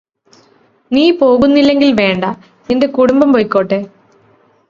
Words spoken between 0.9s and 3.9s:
നീ പോകുന്നില്ലെങ്കില് വേണ്ട നിന്റെ കുടുംബം പൊയ്കോട്ടെ